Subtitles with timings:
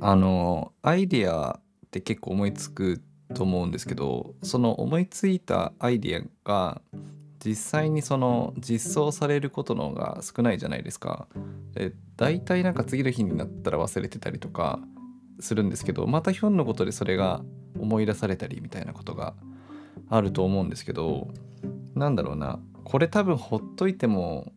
[0.00, 3.02] あのアイディアって結構思いつく
[3.34, 6.80] と思うんですけどその思いついたアイディアが
[7.44, 11.26] 実際にその実装されることの方が少ないじゃないですか。
[11.72, 14.78] で大体なんか次の日になったら忘れてたりとか
[15.38, 17.42] するんですけどまたひょんのことでそれが
[17.78, 19.34] 思い出されたりみたいなことが
[20.10, 21.28] あると思うんですけど
[21.94, 24.52] なんだろうなこれ多分ほっといても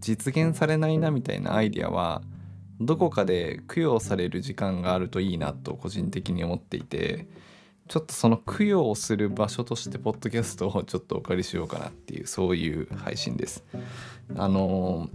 [0.00, 2.22] 実現されないなみたいなアイデアは
[2.80, 7.26] どこかで供養される時間があるといいなと個人的に思っていて
[7.88, 13.64] ちょっとその供養をする場所としてポッドキャストをちょっとお借りしようかなっていうそういう配信です。
[14.36, 15.08] あの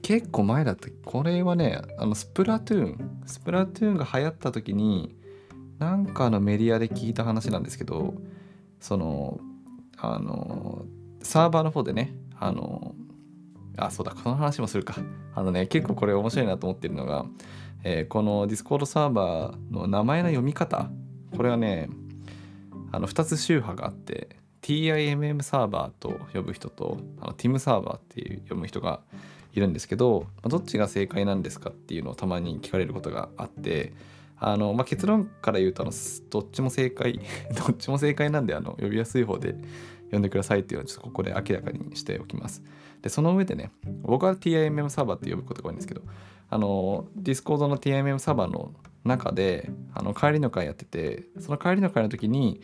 [0.00, 5.16] 結構前だったこれはねあのスプラトゥーンスプラトゥーンが流行った時に
[5.78, 8.14] なんかのメディアで聞いた話なんですけど
[8.80, 9.40] その
[9.96, 10.84] あの
[11.22, 12.94] サーバーの方でねあの
[13.76, 14.96] あそうだこの話もするか
[15.34, 17.26] あのね結構これ面白いなと思ってるのが、
[17.82, 20.90] えー、この Discord サーバーの名前の読み方
[21.36, 21.88] これはね
[22.92, 29.00] あの2つ宗派があって TIMM サーバーと呼ぶ人とあの TIM サーバーっていう読む人が
[29.52, 33.92] いるんですけどまどっちが正解なんですかっていうのをたまに聞かれることがあって
[34.38, 35.92] あの、まあ、結論から言うとあの
[36.30, 37.20] どっちも正解
[37.56, 39.54] どっちも正解なんであの呼びやすい方で
[40.10, 42.62] 呼んでくださいっていうのをちょっとここで明らかにしておきます。
[43.04, 46.00] でその上でね僕は TIMM サーバーって呼ぶことが多いんですけど
[46.48, 48.72] あの Discord の TIMM サーバーの
[49.04, 52.62] 中であの帰りの会やっててその帰りの会の時に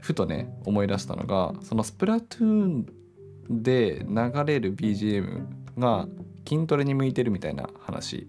[0.00, 2.86] ふとね思い出したのがそのスプラトゥーン
[3.48, 5.44] で流れる BGM
[5.78, 6.08] が
[6.48, 8.28] 筋トレに向いてるみたいな話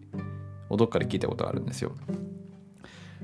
[0.70, 1.96] をどっかで聞いたことがあるんですよ。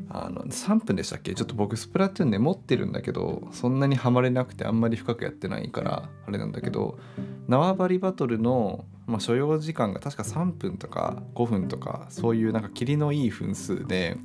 [0.09, 1.33] あの3分でしたっけ？
[1.33, 6.99] ちょっと僕スプラトゥーンね持ってるんだけどそんなにハマれなくてあんまり深くやってないからあれなんだけど
[7.47, 14.17] 縄張りバトルの、まあ、所要時間が確か3分とか5分とかそういうなんか霧のいい分数で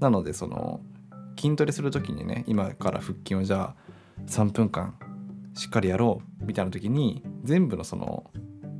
[0.00, 0.80] なのでその
[1.38, 3.90] 筋トレする時にね今から腹筋をじゃあ
[4.26, 4.94] 3分間
[5.54, 8.30] しっかりやろうみたいな時に全部のその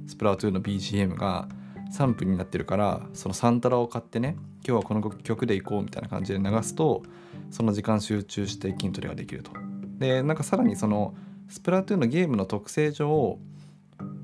[0.07, 1.49] スプラトゥーンの BGM が
[1.93, 7.03] 3分になってるからそのサンタラを買ってね今日はこの曲でいこうみたいな感じで流すと
[7.51, 9.53] その時間集中して筋トレができると。
[9.99, 11.15] でなんかさらにその
[11.49, 13.39] スプラトゥーンのゲームの特性上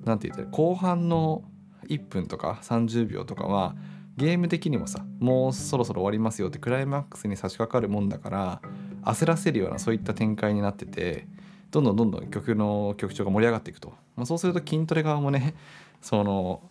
[0.04, 1.42] 何て言って後半の
[1.88, 3.74] 1分とか30秒とかは
[4.16, 8.60] ゲーム的にもさもうそろそろ終わりますよってクライマックスに差し掛かるもんだから
[9.02, 11.26] 焦らせるようなそういった展開になってて
[11.70, 15.54] どんどんどんどん曲の曲調が盛り上がっていくと、まあ、そうすると筋トレ側もね
[16.00, 16.62] その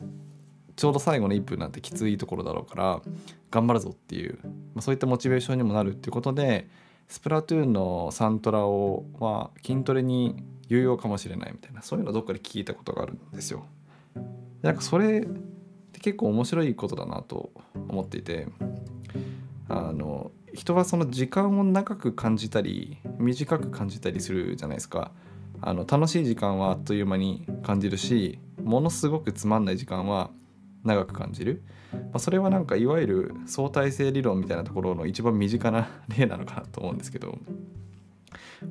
[0.75, 3.01] ちょうど最後の1分なんてきついところだろうから
[3.51, 6.67] 頑張るぞっていう、まあ、そういったモチベーションにもなるっていうことで
[7.07, 13.65] スプラトゥーンのサントラをは筋トレに有用かもしれないみたいなそういうのどっかで聞いたことがあるんですよ。
[14.61, 15.25] なんかそれっ
[15.91, 17.51] て結構面白いことだなと
[17.89, 18.47] 思っていて
[19.67, 25.11] あの人はその時間を長く感じたり短く感じたりするじゃないですか。
[25.61, 30.29] あの楽しい時間はあっという間に感じるしものすごくつまんない時間は
[30.83, 37.37] 長く感じる、まあ、それはなんかいわゆる相対性理論みたいなところの一番身近な例なのかなと思うんですけど。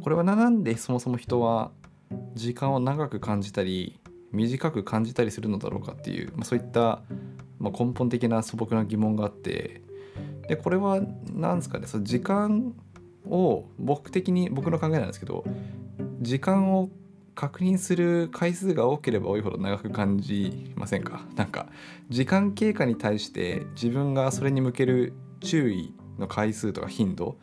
[0.01, 1.71] これは何でそもそも人は
[2.35, 4.01] 時間を長く感じたり
[4.33, 7.03] 短く感じたりするのだろうかっていう、まあ、そういった、
[7.59, 9.83] まあ、根本的な素朴な疑問があって。
[10.49, 11.01] でこれは
[11.33, 12.75] 何ですかねその時間
[13.27, 15.45] を僕的に僕の考えなんですけど
[16.21, 16.91] 時間を
[17.35, 21.27] 確認する回数が多ければ多いほど長く感じませんか？
[21.37, 21.67] なんか
[22.09, 27.37] 時間経過に対して自分がそれに向ける注意の回数とか頻度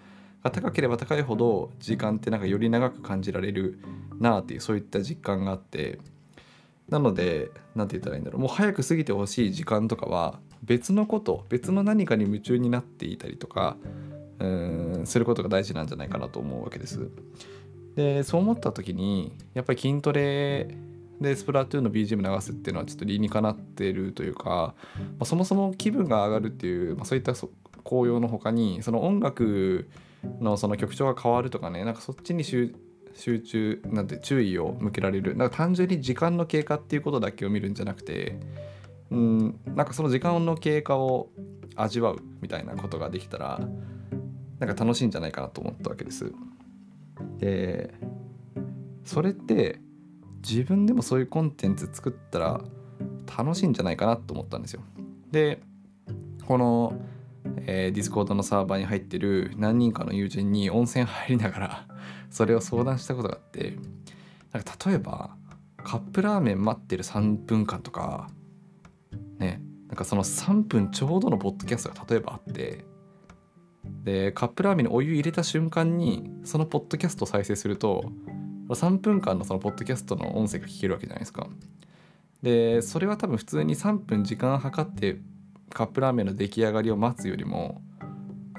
[0.44, 3.79] が高ければ高いほど時間ってなんかより長く感じられる
[4.19, 6.00] なあっていうそういった実感があって。
[6.88, 8.41] なので何て言ったらいいんだろう。
[8.41, 13.77] もう早く過ぎてほしい時間とかは別のこと別の何かに夢中になっていたりとか
[14.39, 17.11] うんすることが大事なんじゃないかなと思うわけです。
[18.00, 20.74] でそう思った時にやっぱり筋トレ
[21.20, 27.34] でスプラトゥーンの BGM 流すっていうのはちょっと理にかなってるというか、まあ、そもそも気分が上がるっていう、まあ、そういった
[27.84, 29.90] 効用の他にその音楽
[30.40, 32.74] のその曲調が変わるとかねなんかそっちに集
[33.18, 38.40] 中なんて注意を向けられるなんか単純に時間の経過っていうことだけを見るんじゃなくて
[39.12, 41.31] うんなんかその時間の経過を
[41.75, 43.60] 味わうみたいなことができたら
[44.60, 46.31] なんか楽しいんじゃないかなと思ったわけです。
[47.39, 47.94] で
[49.03, 49.80] それって
[50.47, 52.62] 自分でもそういうコンテンツ作ったら
[53.38, 54.81] 楽しいんじゃないかなと思ったんですよ。
[55.31, 55.62] で
[56.45, 56.94] この、
[57.65, 61.88] えー、ディスコードのサーバーに入ってる何人かの友人に温泉入りながら
[62.30, 63.75] それを相談したことがあって
[64.51, 65.35] なんか例えば
[65.77, 68.30] カップラーメン待ってる3分間とか
[69.38, 72.85] ねなんかその3分ちょうどのポッドキャストが例えばあって
[74.03, 78.12] でカップラーメンにお湯入れた瞬間にそのポッドキャストを再生すると
[78.69, 81.47] 3分間のそのポッドキャストの音声が聞けるわけじゃないですか。
[82.41, 85.18] でそれは多分普通に3分時間計って
[85.71, 87.81] カップラーメンの出来上がりを待つよりも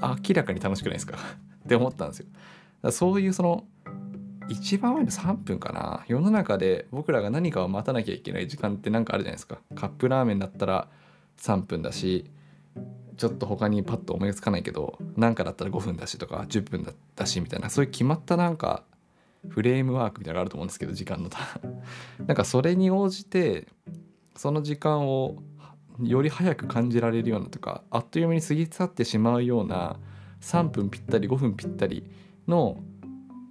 [0.02, 1.16] 明らかに楽しくないですか？
[1.64, 2.90] って思ったんですよ。
[2.92, 3.64] そういうその
[4.48, 6.04] 一番前の3分かな？
[6.08, 10.88] 世の中で僕らが何かを待たなきゃいけない時間って何かあるじゃないですかカップラーメンだったら
[11.38, 12.30] 3分だし
[13.20, 18.82] ちょっと他にパッと思いつかないけど何かだったら5分だしとか10分だったしみたいなそういう決まったなんか
[19.46, 21.28] フレームワークみたいなのがあると思うんですけど時間の
[22.26, 23.68] なんかそれに応じて
[24.36, 25.42] その時間を
[26.02, 29.98] より早く感じられるようなとかあっという間に過ぎ去ってしまうような
[30.40, 32.10] 3分ぴったり5分ぴったり
[32.48, 32.82] の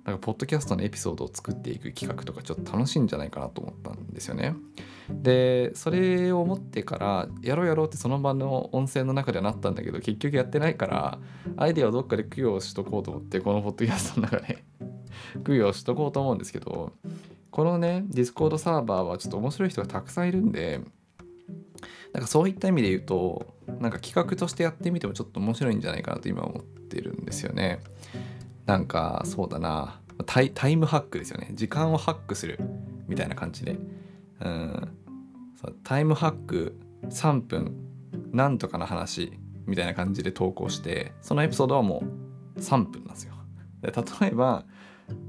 [0.05, 4.55] なんかポッドキャストのエピソードを作っていく企画とかちょっと楽しいんじゃないかなと思ったんですよね。
[5.09, 11.19] でそれを思ってからやろうやろうってその場の音声の中ではなったんだけど結局やってないから
[11.57, 14.63] アイデアをどっかで供養しとこうと思ってこのポッドキャストの中で
[15.45, 16.91] 供養しとこうと思うんですけど
[17.49, 20.81] このねディスコードサーバーはちょっと面白い人がたくさんいるんで
[22.13, 27.79] なんかそういった意味で言うとなんか企画としてやってみてもちょっと面白いんじゃないかなと今思ってるんですよね。
[28.69, 29.99] なんかそうだな。
[30.27, 31.49] タイタイムハックですよね。
[31.53, 32.59] 時間をハックする。
[33.07, 33.79] みたいな感じで。
[34.41, 34.89] うん。
[35.83, 37.75] タイムハック3分
[38.31, 39.33] なんとかの話。
[39.65, 42.03] みたいな感じで投稿してそのエピソードはも
[42.55, 43.33] う3分なんですよ。
[43.81, 44.65] で例えば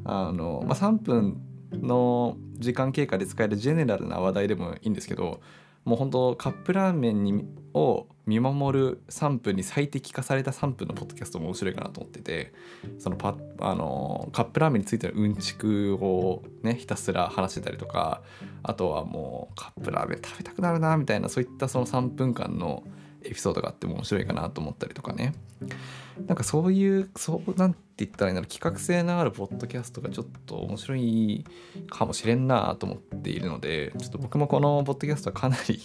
[0.04, 1.40] あの、まあ、3分
[1.72, 5.40] の時間経過で使えるジェネラルな話題でもいいんですけど
[5.90, 7.44] もう本当カップラーメンに
[7.74, 12.52] を見守る3分に最適化された3分のポッドキャストも面白いかなと思ってて
[13.00, 18.22] そのパあのカップラーメンについてのうんちくをねひたすら話してたりとか
[18.62, 22.84] あとはもうカップラーメン食べたくなるなみたいなそういったその3分間の
[23.24, 25.34] エピソードがあっても面白いかなと思ったりとかね。
[26.26, 31.44] なんかそういうそうなんて言ったらいいんだろう企画性のあるポッドキャストがちょっと面白い
[31.88, 35.80] かもしれんなと思っているのでちょっと僕もこのポッドキャストはかなり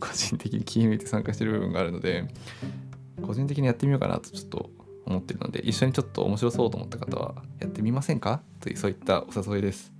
[0.00, 2.26] 個人的に気抜いて参加してる部分があるので
[3.22, 4.70] 個人的にやってみようかなとちょっと
[5.06, 9.92] 思ってるので一緒にちょっと面白そうと思った方はやってみませんかというそういったお誘いです。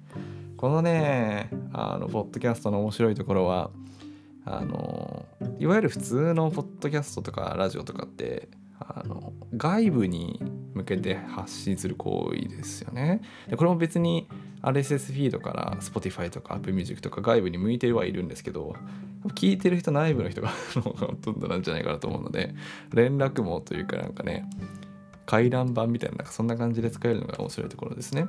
[0.57, 3.71] このねあのポッドキャストの面白いところは
[4.45, 5.25] あの
[5.59, 8.49] いわゆる普通のポッドキャストとかラジオとかって
[8.81, 10.41] あの外部に
[10.75, 13.21] 向けて発信する行為ですよね。
[13.49, 14.29] でこれも別に
[14.63, 18.75] RSS フィードから Spotify とか Apple Music とか外部に向いてはいるんですけど
[19.35, 22.55] 聞いてる人内部の人が ほとんどなんじゃないかなと思うので
[22.93, 24.49] 連絡網というかなんかね
[25.27, 28.27] 回覧板みたいななんかそんな感じで使えるのが面白いところですね。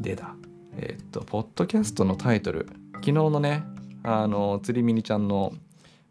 [0.00, 0.34] でだ
[0.76, 3.64] えー、っとポッドキャストのタイトル昨日のね
[4.02, 5.52] あの釣りミニちゃんの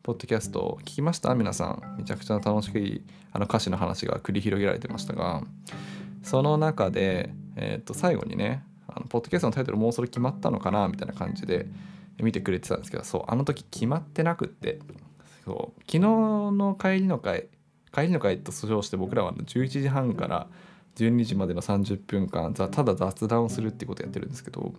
[0.03, 1.33] ポッドキャスト聞きました？
[1.33, 1.95] 皆さん。
[1.97, 5.41] めちゃくちゃ楽しいあの歌詞の話が繰り広げられてましたが
[6.23, 10.89] その中で、えー、と最後にねあのポッドキャストのタイトルもうそれ決まったのかな？
[10.89, 11.67] みたいな感じで
[12.21, 14.79] 見てくれてたんですけどそうあの時決まってなくって
[15.45, 17.47] そう昨日の帰りの会
[17.93, 20.47] 帰りの会と称して僕らは11時半から
[20.97, 24.73] 12時までの30分間ただ雑談をするってことをやってるんですけど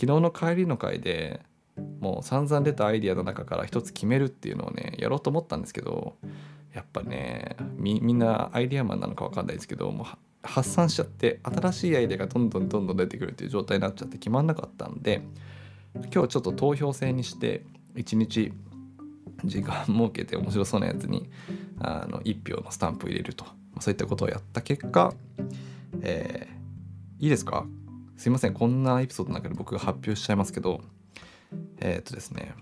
[0.00, 1.40] 昨日の帰りの会で
[2.00, 6.16] もう散々出たアイディアの中から一つ決めるっていうのをねやろうと思ったんですけど
[6.74, 10.06] やっぱねみんなアイディアマンなのか分かんないですけどもう
[10.42, 15.22] 発散しちゃって新しいアイデアがどんどんどんどん出てくるっていう状態になっちゃって決まんなかったんで
[16.14, 17.64] 今日ちょっと投票制にして
[17.96, 18.52] 1日
[19.44, 21.28] 時間設けて面白そうなやつに
[21.80, 23.44] あの1票のスタンプ入れると
[23.80, 25.14] そういったことをやった結果、
[26.02, 27.66] えー、いいですか？
[28.16, 30.82] すいませんこんなエピソードの中で僕が発表しちゃいますけど
[31.80, 32.54] えっ、とですね。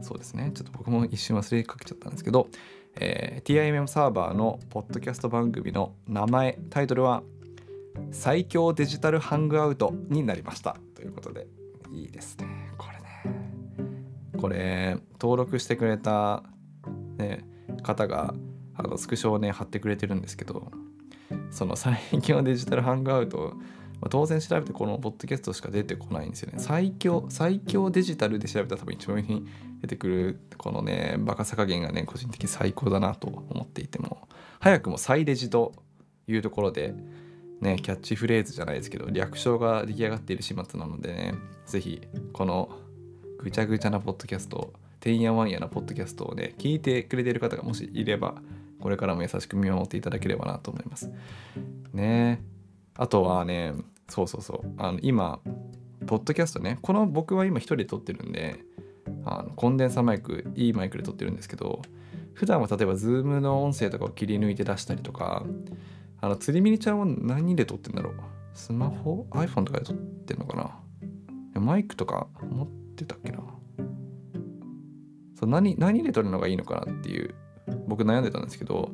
[0.00, 0.50] そうですね。
[0.54, 2.48] ちょっと僕も一瞬忘れかけちゃったんですけど、
[2.96, 7.22] えー、TIMM サーバーのポッドキャスト番組の名前タイトルは
[8.10, 10.76] 最強デジタルハングアウトになりました。
[10.94, 11.46] ということで
[11.92, 12.46] いいですね。
[12.76, 13.08] これね。
[14.40, 16.44] これ登録してくれた、
[17.16, 17.44] ね、
[17.82, 18.34] 方が
[18.74, 20.70] あのスクショをね貼ってくれてるんですけど
[21.50, 23.54] その最強デジタルハングアウト
[24.00, 26.58] ま、当然調べてこのポッドキャストしか出てこないんですよね。
[26.58, 29.46] 最強、最強デジタルで調べたら多分一番上に
[29.80, 34.28] 出てくるこのね、バカさ加減がね、個人的に最高だなと思っていても、
[34.60, 35.72] 早くも再デジと
[36.26, 36.94] いうところで、
[37.60, 41.34] ね、キャッチフレーズじゃないですけど、略称が出来上がっている始末なのでね、
[41.66, 42.00] ぜひ
[42.32, 42.70] この
[43.38, 48.42] ぐちゃぐちゃなポッドキャスト、てんやわんやなポッドキャストをね、聞いてくれてる方がもしいれば、
[48.80, 51.10] これからも優しく見守っていただければなと思います。
[51.92, 52.40] ね
[52.98, 53.72] あとはね、
[54.08, 54.72] そうそうそう。
[54.76, 55.40] あの今、
[56.06, 58.60] ポッドキャストね、この僕は今一人で撮ってるんで、
[59.24, 61.80] あのコンデンサーマイク、いいマイクで撮ってるんですけど、
[62.34, 65.44] 普段は例えば Zoom の音声とかを切り抜いて出したりとか
[66.20, 68.14] あの釣りミニちゃんは何で撮ってんだろう？
[68.54, 70.56] スマホ ?iPhone とかで撮ってんのか
[71.54, 71.60] な？
[71.60, 73.40] マイクとか持ってたっけな？
[75.34, 77.34] そう何何で撮るのがいいのかなっていう
[77.86, 78.92] 僕悩んでたんですけど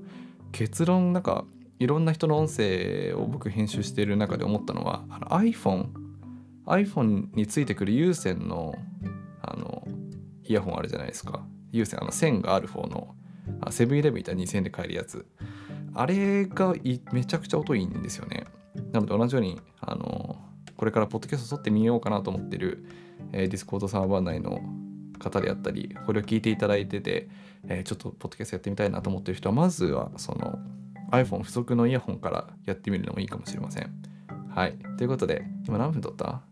[0.52, 1.44] 結論なんか
[1.78, 5.86] いろんな人の音声を僕編集している中で思ったのはあの iPhone
[6.66, 8.74] iPhone についてくる有線の
[9.42, 9.86] あの
[10.44, 11.44] イヤホンあるじゃないですか。
[11.72, 13.14] 有線あの線がある方の
[13.70, 15.26] セブンイレブンいたら2000円で買えるやつ。
[15.94, 16.74] あれが
[17.12, 18.46] めちゃくちゃ音いいんですよね。
[18.92, 20.36] なので同じようにあの
[20.76, 22.84] これからポッドキャスト撮ってみようかなと思ってる、
[23.32, 24.60] えー、ディスコードサーバー内の
[25.18, 27.28] 方であったりこれを聞いていただいてて、
[27.68, 30.58] えー、ちょっとポッドキャストやってみたいなと思ってる人はまずはその
[31.10, 33.90] iPhone 付属のイヤホンからやってみるのもいいかもしれません。
[34.48, 34.76] はい。
[34.98, 36.42] ということで今何分撮った？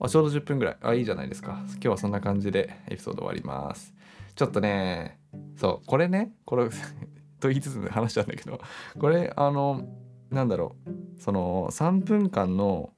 [0.00, 0.76] あちょうど10分ぐらい。
[0.82, 1.60] あいいじゃないですか。
[1.72, 3.94] 今日はそんな感じでエピソード終わります。
[4.34, 5.18] ちょっとね
[5.56, 6.68] そうこれねこれ
[7.40, 8.60] と言いつつ話したんだけど
[8.98, 9.82] これあの
[10.30, 11.20] なんだろう。
[11.20, 12.92] その3分間の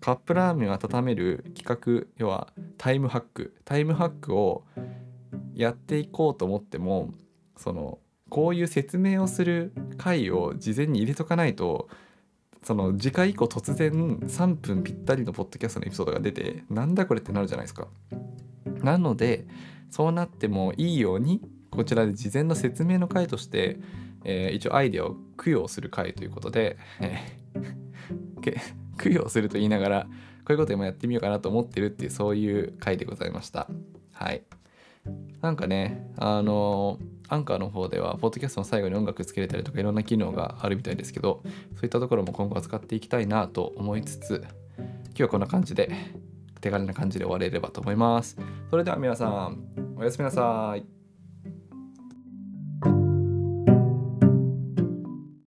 [0.00, 1.64] カップラーメンを温める企
[2.02, 3.54] 画要はタイムハック。
[3.64, 4.64] タイムハックを
[5.54, 7.12] やっていこうと思っても
[7.56, 7.98] その
[8.30, 11.88] こういう説明をする回を事前に入れとかないと
[12.62, 17.88] その次回以降突然3分ぴったりのポッドキャストのエピソードが出てなんだこれってなるじゃないですか。
[18.82, 19.46] なので
[19.90, 23.78] そうなってもいいようにこちらで事前の説明の回として、
[24.24, 30.08] えー、一応アイデアを供養する回ということで、えー、供養すると言いながらこ
[30.50, 33.68] ういうこと今やってみようかなと思ってるっていうそういう回でございました。
[34.12, 34.42] はい。
[35.40, 36.98] なんかね、あの
[37.30, 44.44] アンカーの方では、ポッドキャストの最後に音楽つけれたりとかいろんな機能があるみたいですけど、そういったところも今後は使っていきたいなと思いつつ、
[44.76, 45.90] 今日はこんな感じで、
[46.60, 48.36] 手軽な感じで終われればと思います。
[48.68, 49.58] それでは皆さん、
[49.96, 50.99] おやすみなさい。